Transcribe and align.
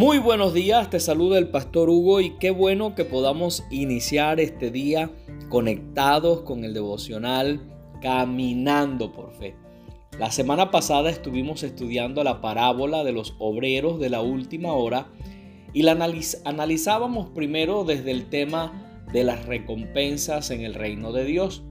Muy 0.00 0.16
buenos 0.16 0.54
días, 0.54 0.88
te 0.88 0.98
saluda 0.98 1.36
el 1.36 1.48
pastor 1.48 1.90
Hugo 1.90 2.22
y 2.22 2.30
qué 2.38 2.50
bueno 2.50 2.94
que 2.94 3.04
podamos 3.04 3.66
iniciar 3.70 4.40
este 4.40 4.70
día 4.70 5.10
conectados 5.50 6.40
con 6.40 6.64
el 6.64 6.72
devocional 6.72 7.60
Caminando 8.00 9.12
por 9.12 9.30
Fe. 9.34 9.56
La 10.18 10.30
semana 10.30 10.70
pasada 10.70 11.10
estuvimos 11.10 11.62
estudiando 11.64 12.24
la 12.24 12.40
parábola 12.40 13.04
de 13.04 13.12
los 13.12 13.34
obreros 13.38 14.00
de 14.00 14.08
la 14.08 14.22
última 14.22 14.72
hora 14.72 15.08
y 15.74 15.82
la 15.82 15.98
analizábamos 16.46 17.28
primero 17.34 17.84
desde 17.84 18.10
el 18.10 18.30
tema 18.30 19.04
de 19.12 19.22
las 19.22 19.44
recompensas 19.44 20.50
en 20.50 20.62
el 20.62 20.72
reino 20.72 21.12
de 21.12 21.26
Dios. 21.26 21.62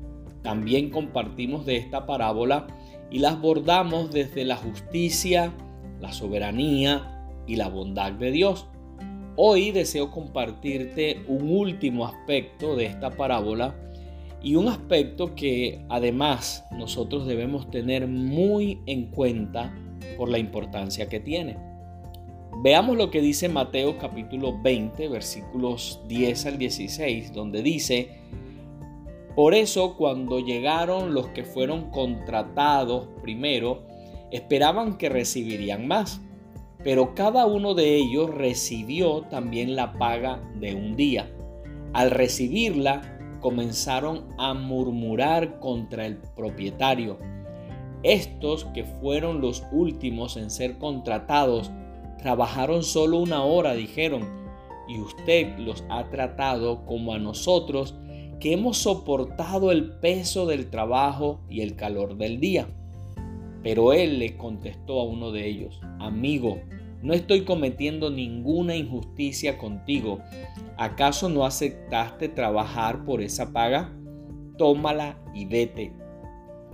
También 0.44 0.92
compartimos 0.92 1.66
de 1.66 1.78
esta 1.78 2.06
parábola 2.06 2.68
y 3.10 3.18
la 3.18 3.32
abordamos 3.32 4.12
desde 4.12 4.46
la 4.46 4.56
justicia, 4.56 5.52
la 6.00 6.14
soberanía, 6.14 7.16
y 7.50 7.56
la 7.56 7.68
bondad 7.68 8.14
de 8.14 8.32
Dios. 8.32 8.68
Hoy 9.36 9.72
deseo 9.72 10.12
compartirte 10.12 11.24
un 11.28 11.50
último 11.50 12.06
aspecto 12.06 12.76
de 12.76 12.86
esta 12.86 13.10
parábola 13.10 13.76
y 14.44 14.56
un 14.56 14.68
aspecto 14.68 15.34
que 15.34 15.84
además 15.90 16.64
nosotros 16.72 17.26
debemos 17.26 17.72
tener 17.72 18.08
muy 18.08 18.80
en 18.86 19.08
cuenta 19.08 19.74
por 20.16 20.30
la 20.30 20.38
importancia 20.38 21.10
que 21.10 21.20
tiene. 21.20 21.58
Veamos 22.62 22.98
lo 22.98 23.10
que 23.10 23.22
dice 23.22 23.50
Mateo 23.50 23.98
capítulo 23.98 24.62
20 24.62 25.08
versículos 25.08 26.02
10 26.08 26.46
al 26.46 26.58
16 26.58 27.34
donde 27.34 27.64
dice, 27.64 28.10
por 29.36 29.56
eso 29.56 29.96
cuando 29.98 30.40
llegaron 30.40 31.14
los 31.14 31.30
que 31.30 31.44
fueron 31.44 31.90
contratados 31.90 33.08
primero, 33.22 33.88
esperaban 34.32 34.98
que 34.98 35.10
recibirían 35.10 35.88
más 35.88 36.22
pero 36.84 37.14
cada 37.14 37.46
uno 37.46 37.74
de 37.74 37.96
ellos 37.96 38.30
recibió 38.30 39.22
también 39.24 39.76
la 39.76 39.94
paga 39.94 40.42
de 40.56 40.76
un 40.76 40.96
día. 40.96 41.30
Al 41.94 42.12
recibirla, 42.12 43.20
comenzaron 43.42 44.26
a 44.38 44.54
murmurar 44.54 45.60
contra 45.60 46.06
el 46.06 46.18
propietario. 46.36 47.18
Estos 48.04 48.66
que 48.66 48.86
fueron 48.86 49.42
los 49.42 49.64
últimos 49.72 50.38
en 50.38 50.50
ser 50.50 50.78
contratados, 50.78 51.72
trabajaron 52.18 52.84
solo 52.84 53.18
una 53.18 53.44
hora, 53.44 53.74
dijeron, 53.74 54.28
y 54.88 55.00
usted 55.00 55.58
los 55.58 55.84
ha 55.90 56.10
tratado 56.10 56.86
como 56.86 57.14
a 57.14 57.20
nosotros, 57.20 57.96
que 58.40 58.54
hemos 58.54 58.78
soportado 58.78 59.72
el 59.72 59.92
peso 60.00 60.46
del 60.46 60.70
trabajo 60.70 61.42
y 61.50 61.62
el 61.62 61.76
calor 61.76 62.16
del 62.18 62.40
día. 62.40 62.68
Pero 63.64 63.94
él 63.94 64.20
le 64.20 64.38
contestó 64.38 65.00
a 65.00 65.04
uno 65.04 65.32
de 65.32 65.48
ellos, 65.48 65.82
amigo, 66.00 66.62
no 67.02 67.14
estoy 67.14 67.46
cometiendo 67.46 68.10
ninguna 68.10 68.76
injusticia 68.76 69.58
contigo. 69.58 70.20
¿Acaso 70.78 71.30
no 71.30 71.46
aceptaste 71.46 72.28
trabajar 72.30 73.06
por 73.06 73.22
esa 73.22 73.54
paga? 73.54 73.94
Tómala 74.58 75.22
y 75.34 75.46
vete. 75.46 75.94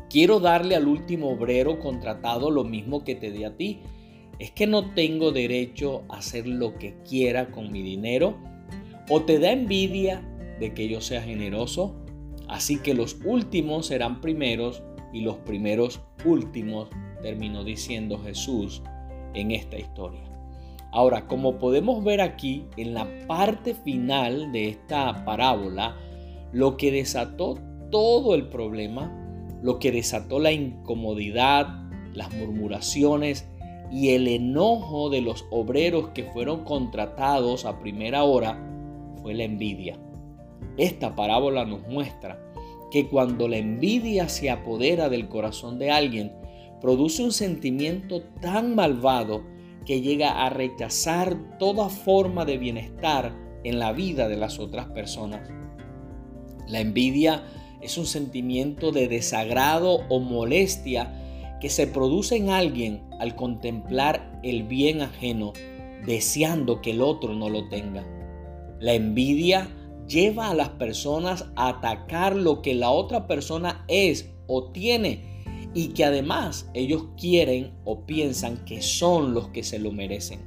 Quiero 0.09 0.39
darle 0.39 0.75
al 0.75 0.87
último 0.87 1.29
obrero 1.29 1.79
contratado 1.79 2.49
lo 2.49 2.63
mismo 2.63 3.03
que 3.03 3.15
te 3.15 3.31
di 3.31 3.43
a 3.43 3.55
ti. 3.55 3.81
¿Es 4.39 4.51
que 4.51 4.67
no 4.67 4.93
tengo 4.93 5.31
derecho 5.31 6.03
a 6.09 6.17
hacer 6.17 6.47
lo 6.47 6.75
que 6.75 6.95
quiera 7.07 7.51
con 7.51 7.71
mi 7.71 7.81
dinero? 7.81 8.37
¿O 9.09 9.21
te 9.21 9.39
da 9.39 9.51
envidia 9.51 10.21
de 10.59 10.73
que 10.73 10.87
yo 10.87 11.01
sea 11.01 11.21
generoso? 11.21 11.95
Así 12.47 12.77
que 12.79 12.93
los 12.93 13.17
últimos 13.23 13.87
serán 13.87 14.21
primeros 14.21 14.83
y 15.15 15.21
los 15.21 15.37
primeros 15.37 16.01
últimos, 16.25 16.89
terminó 17.21 17.63
diciendo 17.63 18.19
Jesús 18.19 18.83
en 19.33 19.51
esta 19.51 19.77
historia. 19.77 20.29
Ahora, 20.91 21.25
como 21.25 21.57
podemos 21.57 22.03
ver 22.03 22.19
aquí 22.19 22.65
en 22.75 22.93
la 22.93 23.07
parte 23.25 23.75
final 23.75 24.51
de 24.51 24.67
esta 24.67 25.23
parábola, 25.23 25.95
lo 26.51 26.75
que 26.75 26.91
desató 26.91 27.57
todo 27.91 28.35
el 28.35 28.49
problema, 28.49 29.09
lo 29.63 29.79
que 29.79 29.93
desató 29.93 30.37
la 30.39 30.51
incomodidad, 30.51 31.69
las 32.13 32.33
murmuraciones 32.33 33.47
y 33.93 34.09
el 34.09 34.27
enojo 34.27 35.09
de 35.09 35.21
los 35.21 35.45
obreros 35.49 36.09
que 36.09 36.25
fueron 36.25 36.65
contratados 36.65 37.63
a 37.63 37.79
primera 37.79 38.25
hora 38.25 38.61
fue 39.21 39.33
la 39.33 39.45
envidia. 39.45 39.97
Esta 40.75 41.15
parábola 41.15 41.63
nos 41.63 41.87
muestra 41.87 42.37
que 42.91 43.07
cuando 43.07 43.47
la 43.47 43.57
envidia 43.57 44.29
se 44.29 44.49
apodera 44.49 45.09
del 45.09 45.27
corazón 45.27 45.79
de 45.79 45.91
alguien, 45.91 46.31
produce 46.81 47.23
un 47.23 47.31
sentimiento 47.31 48.21
tan 48.41 48.75
malvado 48.75 49.43
que 49.85 50.01
llega 50.01 50.45
a 50.45 50.49
rechazar 50.49 51.57
toda 51.57 51.89
forma 51.89 52.45
de 52.45 52.57
bienestar 52.57 53.35
en 53.63 53.79
la 53.79 53.91
vida 53.91 54.27
de 54.27 54.37
las 54.37 54.59
otras 54.59 54.87
personas. 54.87 55.49
La 56.67 56.79
envidia 56.79 57.43
es 57.81 57.97
un 57.97 58.05
sentimiento 58.05 58.91
de 58.91 59.07
desagrado 59.07 60.01
o 60.09 60.19
molestia 60.19 61.13
que 61.61 61.69
se 61.69 61.87
produce 61.87 62.35
en 62.35 62.49
alguien 62.49 63.03
al 63.19 63.35
contemplar 63.35 64.39
el 64.43 64.63
bien 64.63 65.01
ajeno, 65.01 65.53
deseando 66.05 66.81
que 66.81 66.91
el 66.91 67.01
otro 67.01 67.33
no 67.33 67.49
lo 67.49 67.67
tenga. 67.69 68.03
La 68.79 68.93
envidia 68.93 69.69
lleva 70.07 70.49
a 70.49 70.55
las 70.55 70.69
personas 70.69 71.45
a 71.55 71.69
atacar 71.69 72.35
lo 72.35 72.61
que 72.61 72.73
la 72.73 72.89
otra 72.91 73.27
persona 73.27 73.85
es 73.87 74.29
o 74.47 74.71
tiene 74.71 75.35
y 75.73 75.89
que 75.89 76.05
además 76.05 76.69
ellos 76.73 77.05
quieren 77.17 77.73
o 77.83 78.05
piensan 78.05 78.63
que 78.65 78.81
son 78.81 79.33
los 79.33 79.49
que 79.49 79.63
se 79.63 79.79
lo 79.79 79.91
merecen. 79.91 80.39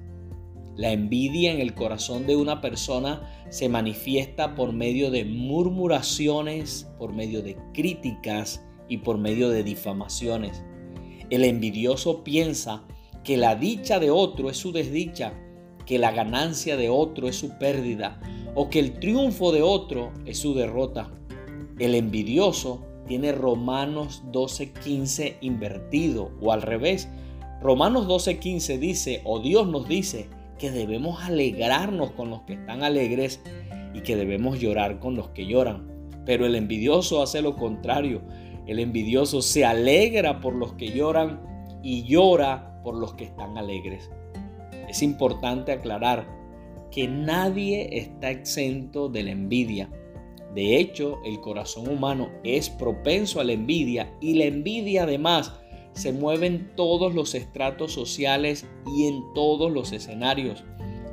La 0.77 0.93
envidia 0.93 1.53
en 1.53 1.61
el 1.61 1.75
corazón 1.75 2.27
de 2.27 2.37
una 2.37 2.61
persona 2.61 3.29
se 3.51 3.69
manifiesta 3.69 4.55
por 4.55 4.73
medio 4.73 5.11
de 5.11 5.25
murmuraciones, 5.25 6.89
por 6.99 7.13
medio 7.13 7.43
de 7.43 7.57
críticas 7.75 8.65
y 8.89 8.99
por 8.99 9.19
medio 9.19 9.49
de 9.49 9.65
difamaciones. 9.65 10.63
El 11.31 11.45
envidioso 11.45 12.23
piensa 12.23 12.85
que 13.25 13.37
la 13.37 13.57
dicha 13.57 13.99
de 13.99 14.11
otro 14.11 14.49
es 14.49 14.57
su 14.57 14.71
desdicha, 14.71 15.35
que 15.85 15.99
la 15.99 16.13
ganancia 16.13 16.77
de 16.77 16.89
otro 16.89 17.29
es 17.29 17.37
su 17.37 17.59
pérdida 17.59 18.21
o 18.61 18.71
que 18.71 18.81
el 18.81 18.99
triunfo 18.99 19.53
de 19.53 19.63
otro 19.63 20.11
es 20.27 20.39
su 20.39 20.53
derrota. 20.53 21.09
El 21.79 21.95
envidioso 21.95 22.85
tiene 23.07 23.31
Romanos 23.31 24.25
12:15 24.33 25.37
invertido 25.43 26.33
o 26.41 26.51
al 26.51 26.63
revés. 26.63 27.09
Romanos 27.63 28.09
12:15 28.09 28.81
dice, 28.81 29.23
o 29.25 29.39
Dios 29.39 29.69
nos 29.69 29.87
dice, 29.87 30.29
que 30.59 30.73
debemos 30.73 31.23
alegrarnos 31.23 32.11
con 32.11 32.31
los 32.31 32.41
que 32.43 32.55
están 32.55 32.83
alegres 32.83 33.41
y 33.95 34.01
que 34.01 34.17
debemos 34.17 34.59
llorar 34.59 34.99
con 34.99 35.15
los 35.15 35.29
que 35.29 35.47
lloran. 35.47 35.87
Pero 36.27 36.45
el 36.45 36.57
envidioso 36.57 37.23
hace 37.23 37.43
lo 37.43 37.55
contrario. 37.55 38.23
El 38.67 38.81
envidioso 38.81 39.41
se 39.41 39.65
alegra 39.65 40.41
por 40.41 40.57
los 40.57 40.73
que 40.73 40.91
lloran 40.91 41.41
y 41.85 42.03
llora 42.03 42.81
por 42.83 42.97
los 42.97 43.15
que 43.15 43.23
están 43.23 43.57
alegres. 43.57 44.11
Es 44.89 45.01
importante 45.01 45.71
aclarar 45.71 46.38
que 46.91 47.09
nadie 47.09 47.89
está 47.99 48.31
exento 48.31 49.09
de 49.09 49.23
la 49.23 49.31
envidia. 49.33 49.91
De 50.55 50.77
hecho, 50.77 51.19
el 51.25 51.41
corazón 51.41 51.89
humano 51.89 52.31
es 52.43 52.71
propenso 52.71 53.41
a 53.41 53.45
la 53.45 53.53
envidia 53.53 54.13
y 54.21 54.35
la 54.35 54.45
envidia 54.45 55.05
además 55.05 55.53
se 55.93 56.13
mueve 56.13 56.47
en 56.47 56.75
todos 56.77 57.15
los 57.15 57.35
estratos 57.35 57.93
sociales 57.93 58.67
y 58.97 59.07
en 59.07 59.23
todos 59.35 59.71
los 59.71 59.93
escenarios. 59.93 60.65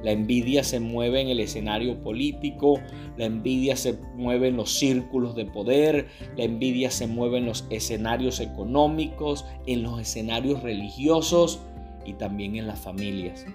La 0.03 0.11
envidia 0.11 0.63
se 0.63 0.79
mueve 0.79 1.21
en 1.21 1.29
el 1.29 1.39
escenario 1.39 1.99
político, 2.03 2.79
la 3.17 3.25
envidia 3.25 3.75
se 3.75 3.97
mueve 4.15 4.49
en 4.49 4.57
los 4.57 4.77
círculos 4.77 5.35
de 5.35 5.45
poder, 5.45 6.07
la 6.37 6.43
envidia 6.43 6.91
se 6.91 7.07
mueve 7.07 7.39
en 7.39 7.47
los 7.47 7.65
escenarios 7.71 8.39
económicos, 8.39 9.45
en 9.65 9.81
los 9.81 9.99
escenarios 9.99 10.61
religiosos 10.61 11.59
y 12.05 12.13
también 12.13 12.55
en 12.55 12.67
las 12.67 12.79
familias. 12.79 13.47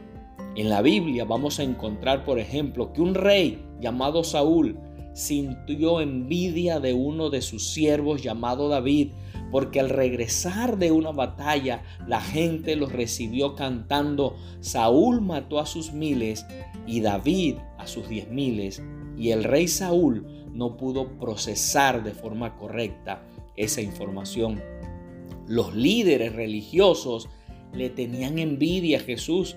En 0.56 0.68
la 0.68 0.82
Biblia 0.82 1.24
vamos 1.24 1.60
a 1.60 1.62
encontrar, 1.62 2.24
por 2.24 2.38
ejemplo, 2.38 2.92
que 2.92 3.00
un 3.00 3.14
rey 3.14 3.62
llamado 3.80 4.24
Saúl 4.24 4.78
sintió 5.14 6.00
envidia 6.00 6.80
de 6.80 6.92
uno 6.92 7.30
de 7.30 7.40
sus 7.40 7.70
siervos 7.70 8.22
llamado 8.22 8.68
David, 8.68 9.10
porque 9.52 9.80
al 9.80 9.88
regresar 9.88 10.78
de 10.78 10.92
una 10.92 11.10
batalla 11.12 11.82
la 12.06 12.20
gente 12.20 12.76
los 12.76 12.92
recibió 12.92 13.54
cantando, 13.54 14.36
Saúl 14.60 15.20
mató 15.20 15.60
a 15.60 15.66
sus 15.66 15.92
miles 15.92 16.46
y 16.86 17.00
David 17.00 17.56
a 17.78 17.86
sus 17.86 18.08
diez 18.08 18.28
miles, 18.28 18.82
y 19.16 19.30
el 19.30 19.44
rey 19.44 19.68
Saúl 19.68 20.26
no 20.52 20.76
pudo 20.76 21.18
procesar 21.18 22.02
de 22.02 22.12
forma 22.12 22.56
correcta 22.56 23.22
esa 23.56 23.82
información. 23.82 24.60
Los 25.46 25.74
líderes 25.74 26.34
religiosos 26.34 27.28
le 27.72 27.90
tenían 27.90 28.38
envidia 28.38 28.98
a 28.98 29.02
Jesús 29.02 29.56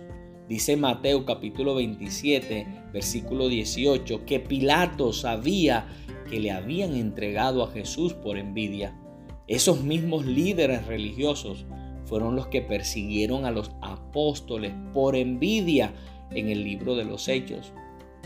Dice 0.50 0.76
Mateo 0.76 1.26
capítulo 1.26 1.74
27, 1.76 2.68
versículo 2.92 3.48
18, 3.48 4.26
que 4.26 4.42
Pilato 4.42 5.14
sabía 5.14 5.88
que 6.30 6.42
le 6.42 6.52
habían 6.52 6.96
entregado 6.96 7.64
a 7.64 7.72
Jesús 7.72 8.14
por 8.14 8.38
envidia. 8.38 9.00
Esos 9.48 9.84
mismos 9.84 10.26
líderes 10.26 10.86
religiosos 10.86 11.66
fueron 12.04 12.36
los 12.36 12.48
que 12.48 12.62
persiguieron 12.62 13.46
a 13.46 13.52
los 13.52 13.72
apóstoles 13.82 14.74
por 14.94 15.16
envidia 15.16 15.94
en 16.32 16.50
el 16.50 16.66
libro 16.66 16.96
de 16.96 17.06
los 17.06 17.30
Hechos. 17.30 17.72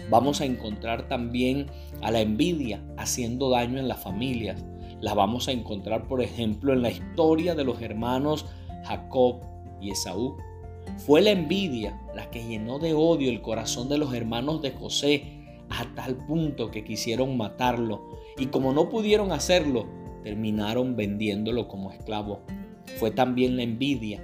Vamos 0.10 0.42
a 0.42 0.46
encontrar 0.46 1.08
también 1.08 1.68
a 2.02 2.10
la 2.10 2.22
envidia 2.22 2.84
haciendo 2.98 3.52
daño 3.52 3.78
en 3.78 3.88
las 3.88 4.02
familias. 4.02 4.66
La 5.02 5.13
vamos 5.13 5.48
a 5.48 5.52
encontrar, 5.52 6.08
por 6.08 6.24
ejemplo, 6.24 6.74
en 6.74 6.81
la 6.81 6.90
historia 6.90 7.54
de 7.54 7.63
los 7.63 7.80
hermanos 7.80 8.48
Jacob 8.86 9.42
y 9.80 9.92
Esaú. 9.92 10.36
Fue 10.98 11.22
la 11.22 11.32
envidia 11.32 12.02
la 12.16 12.30
que 12.32 12.46
llenó 12.46 12.80
de 12.80 12.94
odio 12.94 13.30
el 13.30 13.42
corazón 13.42 13.88
de 13.88 13.98
los 13.98 14.14
hermanos 14.14 14.62
de 14.62 14.72
José 14.72 15.44
a 15.70 15.86
tal 15.96 16.26
punto 16.26 16.72
que 16.72 16.84
quisieron 16.84 17.38
matarlo 17.38 18.02
y 18.38 18.48
como 18.48 18.74
no 18.74 18.90
pudieron 18.90 19.32
hacerlo, 19.32 19.86
terminaron 20.24 20.96
vendiéndolo 20.96 21.68
como 21.68 21.92
esclavo. 21.92 22.42
Fue 22.98 23.12
también 23.12 23.58
la 23.58 23.64
envidia 23.64 24.24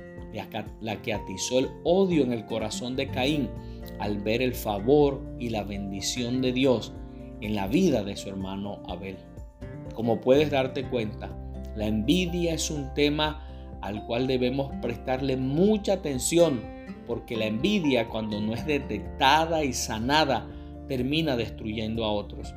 la 0.81 1.01
que 1.01 1.13
atizó 1.13 1.59
el 1.59 1.69
odio 1.83 2.23
en 2.23 2.33
el 2.33 2.45
corazón 2.45 2.95
de 2.95 3.07
Caín 3.07 3.49
al 3.99 4.17
ver 4.17 4.41
el 4.41 4.55
favor 4.55 5.21
y 5.39 5.49
la 5.49 5.63
bendición 5.63 6.41
de 6.41 6.53
Dios 6.53 6.91
en 7.41 7.55
la 7.55 7.67
vida 7.67 8.03
de 8.03 8.15
su 8.15 8.29
hermano 8.29 8.81
Abel. 8.87 9.17
Como 9.93 10.21
puedes 10.21 10.49
darte 10.49 10.89
cuenta, 10.89 11.29
la 11.75 11.85
envidia 11.85 12.53
es 12.55 12.71
un 12.71 12.93
tema 12.95 13.47
al 13.83 14.05
cual 14.05 14.27
debemos 14.27 14.71
prestarle 14.81 15.35
mucha 15.35 15.93
atención 15.93 16.61
porque 17.05 17.35
la 17.35 17.45
envidia 17.45 18.07
cuando 18.07 18.39
no 18.39 18.53
es 18.53 18.65
detectada 18.65 19.65
y 19.65 19.73
sanada 19.73 20.47
termina 20.87 21.35
destruyendo 21.35 22.05
a 22.05 22.11
otros. 22.11 22.53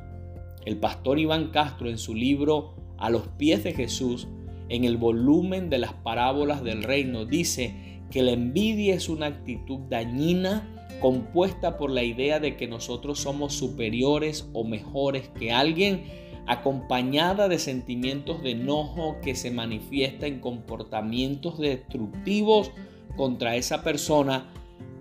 El 0.65 0.77
pastor 0.77 1.19
Iván 1.19 1.49
Castro 1.49 1.89
en 1.89 1.97
su 1.97 2.15
libro 2.15 2.75
A 2.97 3.09
los 3.09 3.27
pies 3.37 3.63
de 3.63 3.73
Jesús, 3.73 4.27
en 4.69 4.85
el 4.85 4.97
volumen 4.97 5.69
de 5.69 5.79
las 5.79 5.93
parábolas 5.93 6.63
del 6.63 6.83
reino, 6.83 7.25
dice 7.25 8.01
que 8.09 8.21
la 8.21 8.31
envidia 8.31 8.95
es 8.95 9.09
una 9.09 9.25
actitud 9.27 9.79
dañina 9.89 10.73
compuesta 11.01 11.77
por 11.77 11.91
la 11.91 12.03
idea 12.03 12.39
de 12.39 12.55
que 12.55 12.67
nosotros 12.67 13.19
somos 13.19 13.53
superiores 13.53 14.49
o 14.53 14.63
mejores 14.63 15.29
que 15.29 15.51
alguien, 15.51 16.03
acompañada 16.47 17.49
de 17.49 17.59
sentimientos 17.59 18.41
de 18.41 18.51
enojo 18.51 19.17
que 19.21 19.35
se 19.35 19.51
manifiesta 19.51 20.27
en 20.27 20.39
comportamientos 20.39 21.59
destructivos 21.59 22.71
contra 23.17 23.55
esa 23.57 23.83
persona 23.83 24.49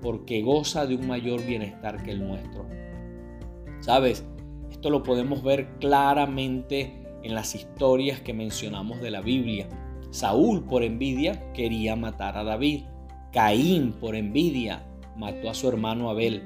porque 0.03 0.43
goza 0.43 0.87
de 0.87 0.97
un 0.97 1.07
mayor 1.07 1.45
bienestar 1.47 2.03
que 2.03 2.11
el 2.11 2.27
nuestro. 2.27 2.67
¿Sabes? 3.81 4.25
Esto 4.71 4.91
lo 4.91 5.05
podemos 5.05 5.43
ver 5.43 5.69
claramente 5.79 6.93
en 7.23 7.35
las 7.35 7.55
historias 7.55 8.21
que 8.21 8.35
mencionamos 8.35 9.01
de 9.01 9.11
la 9.13 9.21
Biblia. 9.21 9.69
Saúl 10.11 10.65
por 10.65 10.83
envidia 10.83 11.53
quería 11.53 11.95
matar 11.95 12.37
a 12.37 12.45
David. 12.45 12.85
Caín 13.33 13.93
por 13.93 14.17
envidia 14.17 14.85
mató 15.17 15.51
a 15.51 15.55
su 15.55 15.69
hermano 15.69 16.11
Abel. 16.11 16.43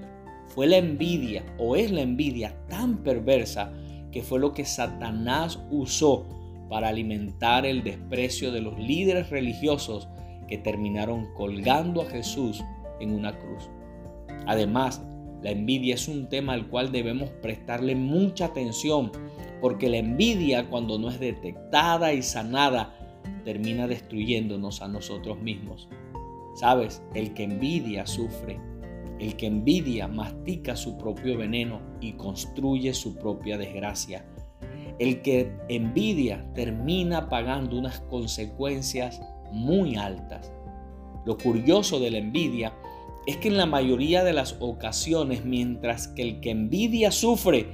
Fue 0.48 0.66
la 0.66 0.76
envidia 0.76 1.44
o 1.58 1.76
es 1.76 1.90
la 1.90 2.02
envidia 2.02 2.56
tan 2.68 2.98
perversa 2.98 3.72
que 4.12 4.22
fue 4.22 4.40
lo 4.40 4.52
que 4.52 4.64
Satanás 4.64 5.58
usó 5.70 6.26
para 6.68 6.88
alimentar 6.88 7.66
el 7.66 7.82
desprecio 7.82 8.52
de 8.52 8.60
los 8.60 8.78
líderes 8.78 9.30
religiosos 9.30 10.08
que 10.48 10.58
terminaron 10.58 11.32
colgando 11.34 12.02
a 12.02 12.06
Jesús 12.06 12.62
en 13.00 13.12
una 13.12 13.38
cruz. 13.38 13.68
Además, 14.46 15.02
la 15.42 15.50
envidia 15.50 15.94
es 15.94 16.08
un 16.08 16.28
tema 16.28 16.52
al 16.52 16.68
cual 16.68 16.92
debemos 16.92 17.30
prestarle 17.42 17.94
mucha 17.94 18.46
atención 18.46 19.10
porque 19.60 19.88
la 19.88 19.98
envidia 19.98 20.68
cuando 20.68 20.98
no 20.98 21.08
es 21.08 21.18
detectada 21.18 22.12
y 22.12 22.22
sanada 22.22 22.94
termina 23.44 23.86
destruyéndonos 23.86 24.82
a 24.82 24.88
nosotros 24.88 25.40
mismos. 25.40 25.88
Sabes, 26.54 27.02
el 27.14 27.32
que 27.32 27.44
envidia 27.44 28.06
sufre, 28.06 28.60
el 29.20 29.36
que 29.36 29.46
envidia 29.46 30.08
mastica 30.08 30.74
su 30.74 30.96
propio 30.96 31.36
veneno 31.36 31.80
y 32.00 32.12
construye 32.12 32.94
su 32.94 33.16
propia 33.16 33.58
desgracia. 33.58 34.24
El 34.98 35.20
que 35.20 35.52
envidia 35.68 36.50
termina 36.54 37.28
pagando 37.28 37.78
unas 37.78 38.00
consecuencias 38.00 39.20
muy 39.52 39.96
altas. 39.96 40.50
Lo 41.26 41.36
curioso 41.36 42.00
de 42.00 42.10
la 42.10 42.18
envidia 42.18 42.74
es 43.26 43.36
que 43.36 43.48
en 43.48 43.58
la 43.58 43.66
mayoría 43.66 44.24
de 44.24 44.32
las 44.32 44.56
ocasiones, 44.58 45.44
mientras 45.44 46.08
que 46.08 46.22
el 46.22 46.40
que 46.40 46.50
envidia 46.50 47.10
sufre, 47.10 47.66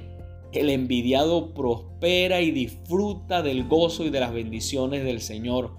el 0.51 0.69
envidiado 0.69 1.53
prospera 1.53 2.41
y 2.41 2.51
disfruta 2.51 3.41
del 3.41 3.67
gozo 3.67 4.05
y 4.05 4.09
de 4.09 4.19
las 4.19 4.33
bendiciones 4.33 5.05
del 5.05 5.21
Señor. 5.21 5.71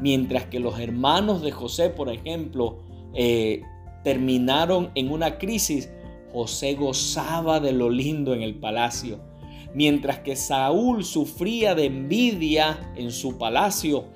Mientras 0.00 0.46
que 0.46 0.58
los 0.58 0.80
hermanos 0.80 1.42
de 1.42 1.52
José, 1.52 1.90
por 1.90 2.08
ejemplo, 2.08 2.78
eh, 3.14 3.62
terminaron 4.02 4.90
en 4.94 5.10
una 5.10 5.38
crisis, 5.38 5.90
José 6.32 6.74
gozaba 6.74 7.60
de 7.60 7.72
lo 7.72 7.90
lindo 7.90 8.34
en 8.34 8.42
el 8.42 8.54
palacio. 8.54 9.20
Mientras 9.74 10.18
que 10.20 10.36
Saúl 10.36 11.04
sufría 11.04 11.74
de 11.74 11.86
envidia 11.86 12.92
en 12.96 13.10
su 13.10 13.38
palacio, 13.38 14.06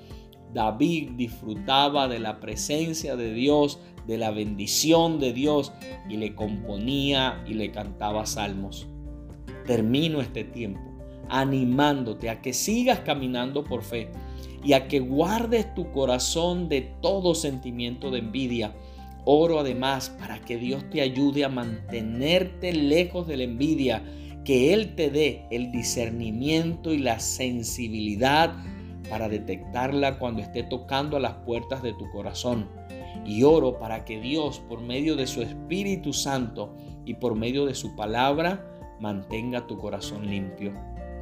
David 0.52 1.10
disfrutaba 1.16 2.08
de 2.08 2.18
la 2.18 2.40
presencia 2.40 3.16
de 3.16 3.32
Dios, 3.32 3.78
de 4.06 4.18
la 4.18 4.30
bendición 4.30 5.18
de 5.18 5.32
Dios 5.32 5.72
y 6.08 6.16
le 6.16 6.34
componía 6.34 7.42
y 7.46 7.54
le 7.54 7.72
cantaba 7.72 8.26
salmos. 8.26 8.86
Termino 9.66 10.20
este 10.20 10.44
tiempo 10.44 10.96
animándote 11.28 12.30
a 12.30 12.40
que 12.40 12.52
sigas 12.52 13.00
caminando 13.00 13.64
por 13.64 13.82
fe 13.82 14.10
y 14.64 14.72
a 14.72 14.88
que 14.88 15.00
guardes 15.00 15.74
tu 15.74 15.90
corazón 15.90 16.68
de 16.68 16.82
todo 17.02 17.34
sentimiento 17.34 18.10
de 18.10 18.20
envidia 18.20 18.74
Oro 19.28 19.58
además 19.58 20.10
para 20.20 20.38
que 20.38 20.56
Dios 20.56 20.88
te 20.88 21.00
ayude 21.00 21.44
a 21.44 21.48
mantenerte 21.48 22.72
lejos 22.72 23.26
de 23.26 23.36
la 23.36 23.42
envidia, 23.42 24.04
que 24.44 24.72
Él 24.72 24.94
te 24.94 25.10
dé 25.10 25.46
el 25.50 25.72
discernimiento 25.72 26.94
y 26.94 26.98
la 26.98 27.18
sensibilidad 27.18 28.54
para 29.10 29.28
detectarla 29.28 30.20
cuando 30.20 30.42
esté 30.42 30.62
tocando 30.62 31.16
a 31.16 31.20
las 31.20 31.34
puertas 31.38 31.82
de 31.82 31.92
tu 31.94 32.08
corazón. 32.12 32.68
Y 33.24 33.42
oro 33.42 33.80
para 33.80 34.04
que 34.04 34.20
Dios, 34.20 34.60
por 34.68 34.80
medio 34.80 35.16
de 35.16 35.26
su 35.26 35.42
Espíritu 35.42 36.12
Santo 36.12 36.76
y 37.04 37.14
por 37.14 37.34
medio 37.34 37.66
de 37.66 37.74
su 37.74 37.96
palabra, 37.96 38.64
mantenga 39.00 39.66
tu 39.66 39.76
corazón 39.76 40.30
limpio. 40.30 40.72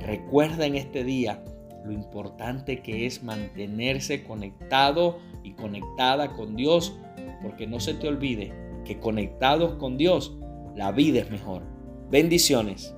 Recuerda 0.00 0.66
en 0.66 0.74
este 0.74 1.04
día 1.04 1.42
lo 1.86 1.92
importante 1.92 2.82
que 2.82 3.06
es 3.06 3.22
mantenerse 3.22 4.24
conectado 4.24 5.20
y 5.42 5.52
conectada 5.52 6.34
con 6.34 6.54
Dios 6.54 6.98
porque 7.44 7.66
no 7.68 7.78
se 7.78 7.94
te 7.94 8.08
olvide 8.08 8.52
que 8.84 8.98
conectados 8.98 9.74
con 9.74 9.96
Dios, 9.96 10.36
la 10.74 10.90
vida 10.90 11.20
es 11.20 11.30
mejor. 11.30 11.62
Bendiciones. 12.10 12.96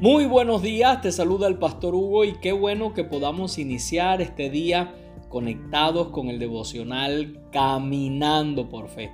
Muy 0.00 0.26
buenos 0.26 0.62
días, 0.62 1.00
te 1.00 1.12
saluda 1.12 1.48
el 1.48 1.58
pastor 1.58 1.94
Hugo 1.94 2.24
y 2.24 2.34
qué 2.40 2.52
bueno 2.52 2.92
que 2.92 3.04
podamos 3.04 3.58
iniciar 3.58 4.20
este 4.20 4.50
día 4.50 4.94
conectados 5.30 6.08
con 6.08 6.28
el 6.28 6.38
devocional 6.38 7.40
Caminando 7.52 8.68
por 8.68 8.88
Fe. 8.88 9.10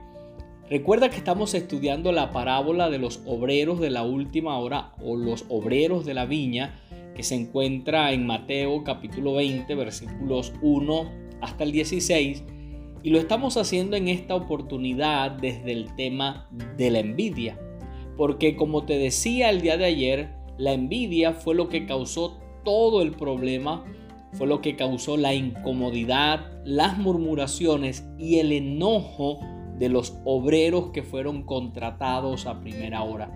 Recuerda 0.69 1.11
que 1.11 1.17
estamos 1.17 1.55
estudiando 1.55 2.13
la 2.13 2.31
parábola 2.31 2.91
de 2.91 2.99
los 2.99 3.23
obreros 3.27 3.81
de 3.81 3.91
la 3.91 4.05
última 4.05 4.59
hora 4.59 4.93
o 5.03 5.17
los 5.17 5.45
obreros 5.49 6.05
de 6.05 6.15
la 6.15 6.27
viña 6.27 6.81
que 7.15 7.23
se 7.23 7.35
encuentra 7.35 8.13
en 8.13 8.27
Mateo 8.27 8.85
capítulo 8.85 9.35
20 9.35 9.75
versículos 9.75 10.53
1 10.63 11.11
hasta 11.41 11.65
el 11.65 11.73
16 11.73 12.45
y 13.03 13.11
lo 13.11 13.19
estamos 13.19 13.57
haciendo 13.57 13.97
en 13.97 14.09
esta 14.09 14.35
oportunidad 14.35 15.33
desde 15.33 15.73
el 15.73 15.95
tema 15.97 16.49
de 16.77 16.91
la 16.91 17.01
envidia. 17.01 17.59
Porque 18.17 18.57
como 18.57 18.85
te 18.85 18.99
decía 18.99 19.51
el 19.51 19.63
día 19.63 19.77
de 19.77 19.87
ayer, 19.87 20.29
la 20.59 20.73
envidia 20.73 21.33
fue 21.33 21.55
lo 21.55 21.69
que 21.69 21.87
causó 21.87 22.39
todo 22.65 23.01
el 23.01 23.13
problema, 23.13 23.85
fue 24.33 24.47
lo 24.47 24.61
que 24.61 24.77
causó 24.77 25.17
la 25.17 25.35
incomodidad, 25.35 26.63
las 26.65 26.99
murmuraciones 26.99 28.07
y 28.19 28.39
el 28.39 28.53
enojo 28.53 29.41
de 29.79 29.89
los 29.89 30.19
obreros 30.25 30.91
que 30.91 31.03
fueron 31.03 31.43
contratados 31.45 32.47
a 32.47 32.61
primera 32.61 33.03
hora. 33.03 33.31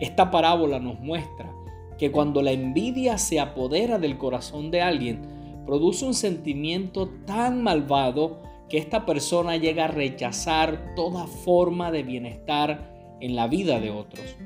Esta 0.00 0.30
parábola 0.30 0.78
nos 0.78 0.98
muestra 1.00 1.52
que 1.98 2.10
cuando 2.10 2.42
la 2.42 2.52
envidia 2.52 3.18
se 3.18 3.40
apodera 3.40 3.98
del 3.98 4.18
corazón 4.18 4.70
de 4.70 4.82
alguien, 4.82 5.22
produce 5.64 6.04
un 6.04 6.14
sentimiento 6.14 7.08
tan 7.26 7.62
malvado 7.62 8.42
que 8.68 8.78
esta 8.78 9.06
persona 9.06 9.56
llega 9.56 9.84
a 9.84 9.88
rechazar 9.88 10.94
toda 10.94 11.26
forma 11.26 11.90
de 11.90 12.02
bienestar 12.02 13.16
en 13.20 13.36
la 13.36 13.46
vida 13.48 13.80
de 13.80 13.90
otros. 13.90 14.36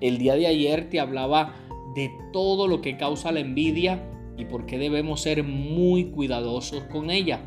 El 0.00 0.18
día 0.18 0.34
de 0.34 0.46
ayer 0.46 0.88
te 0.88 1.00
hablaba 1.00 1.54
de 1.94 2.10
todo 2.32 2.68
lo 2.68 2.80
que 2.80 2.96
causa 2.96 3.32
la 3.32 3.40
envidia 3.40 4.02
y 4.36 4.44
por 4.44 4.66
qué 4.66 4.78
debemos 4.78 5.20
ser 5.20 5.44
muy 5.44 6.06
cuidadosos 6.06 6.84
con 6.84 7.10
ella. 7.10 7.40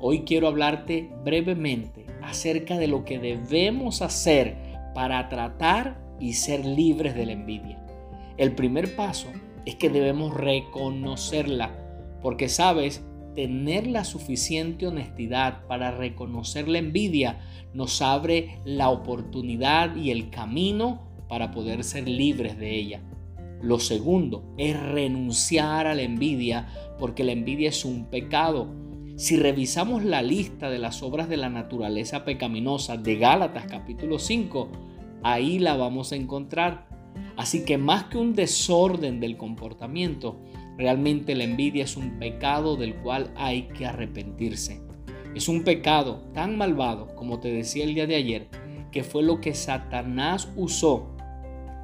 Hoy 0.00 0.20
quiero 0.20 0.48
hablarte 0.48 1.10
brevemente 1.24 2.06
acerca 2.22 2.78
de 2.78 2.86
lo 2.86 3.04
que 3.04 3.18
debemos 3.18 4.02
hacer 4.02 4.56
para 4.94 5.28
tratar 5.28 6.00
y 6.20 6.34
ser 6.34 6.64
libres 6.64 7.14
de 7.14 7.26
la 7.26 7.32
envidia. 7.32 7.84
El 8.40 8.52
primer 8.52 8.96
paso 8.96 9.28
es 9.66 9.74
que 9.74 9.90
debemos 9.90 10.32
reconocerla, 10.32 11.76
porque 12.22 12.48
sabes, 12.48 13.04
tener 13.34 13.86
la 13.86 14.02
suficiente 14.02 14.86
honestidad 14.86 15.66
para 15.66 15.90
reconocer 15.90 16.66
la 16.66 16.78
envidia 16.78 17.40
nos 17.74 18.00
abre 18.00 18.58
la 18.64 18.88
oportunidad 18.88 19.94
y 19.94 20.10
el 20.10 20.30
camino 20.30 21.02
para 21.28 21.50
poder 21.50 21.84
ser 21.84 22.08
libres 22.08 22.58
de 22.58 22.76
ella. 22.76 23.02
Lo 23.60 23.78
segundo 23.78 24.54
es 24.56 24.80
renunciar 24.80 25.86
a 25.86 25.94
la 25.94 26.00
envidia 26.00 26.66
porque 26.98 27.24
la 27.24 27.32
envidia 27.32 27.68
es 27.68 27.84
un 27.84 28.06
pecado. 28.06 28.72
Si 29.16 29.36
revisamos 29.36 30.02
la 30.02 30.22
lista 30.22 30.70
de 30.70 30.78
las 30.78 31.02
obras 31.02 31.28
de 31.28 31.36
la 31.36 31.50
naturaleza 31.50 32.24
pecaminosa 32.24 32.96
de 32.96 33.16
Gálatas 33.16 33.66
capítulo 33.68 34.18
5, 34.18 34.70
ahí 35.22 35.58
la 35.58 35.76
vamos 35.76 36.12
a 36.12 36.16
encontrar. 36.16 36.89
Así 37.36 37.64
que 37.64 37.78
más 37.78 38.04
que 38.04 38.18
un 38.18 38.34
desorden 38.34 39.20
del 39.20 39.36
comportamiento, 39.36 40.40
realmente 40.76 41.34
la 41.34 41.44
envidia 41.44 41.84
es 41.84 41.96
un 41.96 42.18
pecado 42.18 42.76
del 42.76 42.96
cual 42.96 43.32
hay 43.36 43.68
que 43.68 43.86
arrepentirse. 43.86 44.82
Es 45.34 45.48
un 45.48 45.64
pecado 45.64 46.22
tan 46.34 46.58
malvado, 46.58 47.14
como 47.14 47.40
te 47.40 47.52
decía 47.52 47.84
el 47.84 47.94
día 47.94 48.06
de 48.06 48.16
ayer, 48.16 48.48
que 48.90 49.04
fue 49.04 49.22
lo 49.22 49.40
que 49.40 49.54
Satanás 49.54 50.50
usó 50.56 51.16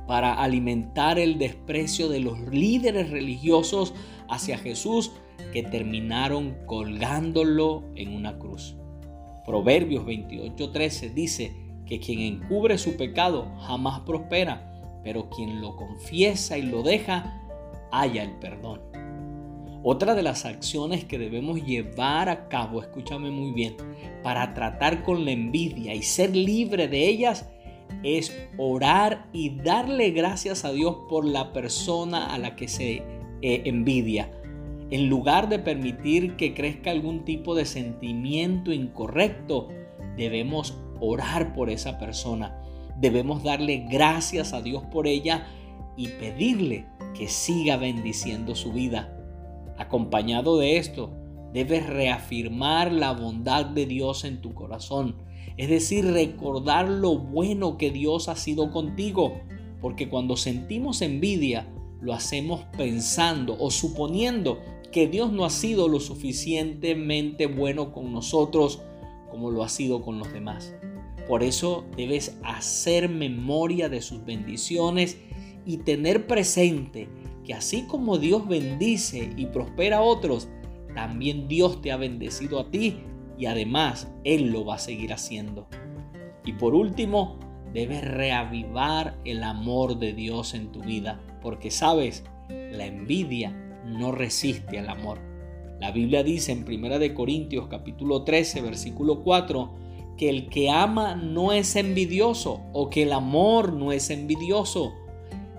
para 0.06 0.34
alimentar 0.34 1.18
el 1.18 1.38
desprecio 1.38 2.08
de 2.08 2.20
los 2.20 2.38
líderes 2.48 3.10
religiosos 3.10 3.94
hacia 4.28 4.58
Jesús 4.58 5.12
que 5.52 5.62
terminaron 5.62 6.56
colgándolo 6.66 7.84
en 7.94 8.14
una 8.14 8.38
cruz. 8.38 8.76
Proverbios 9.44 10.04
28:13 10.04 11.12
dice 11.12 11.56
que 11.86 12.00
quien 12.00 12.20
encubre 12.20 12.78
su 12.78 12.96
pecado 12.96 13.52
jamás 13.60 14.00
prospera, 14.00 14.75
pero 15.06 15.30
quien 15.30 15.60
lo 15.60 15.76
confiesa 15.76 16.58
y 16.58 16.62
lo 16.62 16.82
deja, 16.82 17.40
haya 17.92 18.24
el 18.24 18.32
perdón. 18.40 18.80
Otra 19.84 20.16
de 20.16 20.24
las 20.24 20.44
acciones 20.44 21.04
que 21.04 21.16
debemos 21.16 21.64
llevar 21.64 22.28
a 22.28 22.48
cabo, 22.48 22.82
escúchame 22.82 23.30
muy 23.30 23.52
bien, 23.52 23.76
para 24.24 24.52
tratar 24.52 25.04
con 25.04 25.24
la 25.24 25.30
envidia 25.30 25.94
y 25.94 26.02
ser 26.02 26.34
libre 26.34 26.88
de 26.88 27.06
ellas, 27.06 27.48
es 28.02 28.36
orar 28.58 29.28
y 29.32 29.50
darle 29.50 30.10
gracias 30.10 30.64
a 30.64 30.72
Dios 30.72 30.96
por 31.08 31.24
la 31.24 31.52
persona 31.52 32.34
a 32.34 32.38
la 32.38 32.56
que 32.56 32.66
se 32.66 33.04
eh, 33.42 33.62
envidia. 33.64 34.32
En 34.90 35.08
lugar 35.08 35.48
de 35.48 35.60
permitir 35.60 36.34
que 36.34 36.52
crezca 36.52 36.90
algún 36.90 37.24
tipo 37.24 37.54
de 37.54 37.64
sentimiento 37.64 38.72
incorrecto, 38.72 39.68
debemos 40.16 40.76
orar 40.98 41.54
por 41.54 41.70
esa 41.70 41.96
persona. 41.96 42.60
Debemos 42.98 43.42
darle 43.42 43.86
gracias 43.90 44.52
a 44.52 44.62
Dios 44.62 44.82
por 44.84 45.06
ella 45.06 45.46
y 45.96 46.08
pedirle 46.08 46.86
que 47.14 47.28
siga 47.28 47.76
bendiciendo 47.76 48.54
su 48.54 48.72
vida. 48.72 49.12
Acompañado 49.78 50.58
de 50.58 50.78
esto, 50.78 51.10
debes 51.52 51.86
reafirmar 51.86 52.92
la 52.92 53.12
bondad 53.12 53.66
de 53.66 53.86
Dios 53.86 54.24
en 54.24 54.40
tu 54.40 54.54
corazón. 54.54 55.16
Es 55.56 55.68
decir, 55.68 56.06
recordar 56.06 56.88
lo 56.88 57.18
bueno 57.18 57.78
que 57.78 57.90
Dios 57.90 58.28
ha 58.28 58.36
sido 58.36 58.70
contigo. 58.70 59.40
Porque 59.80 60.08
cuando 60.08 60.36
sentimos 60.36 61.02
envidia, 61.02 61.68
lo 62.00 62.12
hacemos 62.12 62.64
pensando 62.76 63.56
o 63.58 63.70
suponiendo 63.70 64.60
que 64.92 65.06
Dios 65.08 65.32
no 65.32 65.44
ha 65.44 65.50
sido 65.50 65.88
lo 65.88 66.00
suficientemente 66.00 67.46
bueno 67.46 67.92
con 67.92 68.12
nosotros 68.12 68.82
como 69.30 69.50
lo 69.50 69.62
ha 69.62 69.68
sido 69.68 70.02
con 70.02 70.18
los 70.18 70.32
demás. 70.32 70.74
Por 71.28 71.42
eso 71.42 71.84
debes 71.96 72.38
hacer 72.44 73.08
memoria 73.08 73.88
de 73.88 74.00
sus 74.00 74.24
bendiciones 74.24 75.18
y 75.64 75.78
tener 75.78 76.26
presente 76.26 77.08
que 77.44 77.54
así 77.54 77.86
como 77.86 78.18
Dios 78.18 78.46
bendice 78.46 79.32
y 79.36 79.46
prospera 79.46 79.98
a 79.98 80.02
otros, 80.02 80.48
también 80.94 81.48
Dios 81.48 81.82
te 81.82 81.92
ha 81.92 81.96
bendecido 81.96 82.60
a 82.60 82.70
ti 82.70 82.98
y 83.38 83.46
además 83.46 84.12
Él 84.24 84.50
lo 84.50 84.64
va 84.64 84.76
a 84.76 84.78
seguir 84.78 85.12
haciendo. 85.12 85.68
Y 86.44 86.52
por 86.52 86.74
último, 86.74 87.38
debes 87.72 88.02
reavivar 88.04 89.18
el 89.24 89.42
amor 89.42 89.98
de 89.98 90.12
Dios 90.12 90.54
en 90.54 90.72
tu 90.72 90.80
vida, 90.80 91.20
porque 91.42 91.70
sabes, 91.70 92.24
la 92.48 92.86
envidia 92.86 93.50
no 93.84 94.12
resiste 94.12 94.78
al 94.78 94.88
amor. 94.88 95.18
La 95.80 95.90
Biblia 95.90 96.22
dice 96.22 96.52
en 96.52 96.64
1 96.66 97.14
Corintios 97.14 97.66
capítulo 97.68 98.22
13 98.22 98.62
versículo 98.62 99.22
4 99.22 99.85
que 100.16 100.28
el 100.28 100.48
que 100.48 100.70
ama 100.70 101.14
no 101.14 101.52
es 101.52 101.76
envidioso 101.76 102.62
o 102.72 102.90
que 102.90 103.02
el 103.02 103.12
amor 103.12 103.72
no 103.72 103.92
es 103.92 104.10
envidioso. 104.10 104.92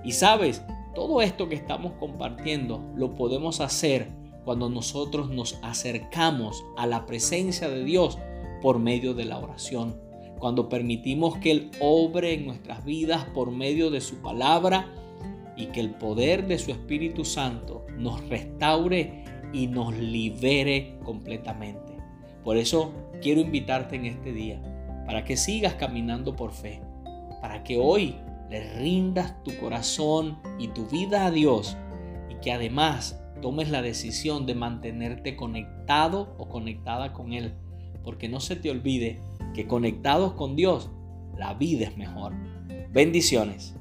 Y 0.04 0.14
sabes, 0.14 0.64
todo 0.96 1.22
esto 1.22 1.48
que 1.48 1.56
estamos 1.56 1.94
compartiendo 2.00 2.82
lo 2.96 3.14
podemos 3.14 3.62
hacer 3.62 4.10
cuando 4.44 4.70
nosotros 4.70 5.30
nos 5.30 5.60
acercamos 5.62 6.66
a 6.78 6.88
la 6.88 7.06
presencia 7.06 7.70
de 7.70 7.84
Dios 7.84 8.18
por 8.62 8.80
medio 8.80 9.14
de 9.14 9.26
la 9.26 9.38
oración. 9.38 10.00
Cuando 10.40 10.70
permitimos 10.70 11.38
que 11.38 11.52
Él 11.52 11.72
obre 11.80 12.34
en 12.34 12.46
nuestras 12.46 12.86
vidas 12.86 13.26
por 13.34 13.52
medio 13.52 13.92
de 13.92 14.02
su 14.02 14.22
palabra 14.22 14.92
y 15.56 15.68
que 15.68 15.80
el 15.80 15.92
poder 15.96 16.48
de 16.48 16.60
su 16.60 16.72
Espíritu 16.72 17.26
Santo 17.26 17.86
nos 17.98 18.28
restaure 18.30 19.24
y 19.54 19.68
nos 19.68 19.96
libere 19.98 20.98
completamente. 21.04 21.87
Por 22.48 22.56
eso 22.56 22.94
quiero 23.22 23.42
invitarte 23.42 23.98
en 23.98 24.06
este 24.06 24.32
día 24.32 24.58
para 25.06 25.26
que 25.26 25.36
sigas 25.36 25.74
caminando 25.74 26.38
por 26.38 26.54
fe, 26.54 26.80
para 27.42 27.62
que 27.66 27.78
hoy 27.78 28.16
le 28.50 28.74
rindas 28.76 29.44
tu 29.44 29.54
corazón 29.58 30.40
y 30.58 30.70
tu 30.70 30.86
vida 30.86 31.26
a 31.26 31.32
Dios 31.32 31.76
y 32.30 32.36
que 32.36 32.54
además 32.54 33.22
tomes 33.42 33.70
la 33.70 33.82
decisión 33.82 34.46
de 34.46 34.56
mantenerte 34.56 35.36
conectado 35.36 36.38
o 36.38 36.48
conectada 36.48 37.12
con 37.12 37.34
Él, 37.34 37.54
porque 38.06 38.30
no 38.30 38.40
se 38.40 38.56
te 38.56 38.72
olvide 38.72 39.20
que 39.54 39.68
conectados 39.68 40.32
con 40.32 40.56
Dios, 40.56 40.90
la 41.38 41.54
vida 41.54 41.88
es 41.88 41.98
mejor. 41.98 42.32
Bendiciones. 42.94 43.77